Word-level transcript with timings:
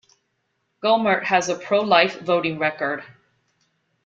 Gohmert 0.83 1.25
has 1.25 1.47
a 1.47 1.55
pro-life 1.55 2.21
voting 2.21 2.57
record. 2.57 3.03